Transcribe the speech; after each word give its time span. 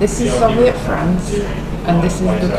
This 0.00 0.18
is 0.22 0.32
Soviet 0.32 0.72
France, 0.78 1.34
and 1.84 2.02
this 2.02 2.22
is 2.22 2.26
Duck 2.26 2.58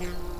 now. 0.00 0.39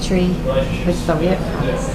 tree 0.00 0.28
with 0.86 0.96
Soviet 1.04 1.36
fans. 1.36 1.90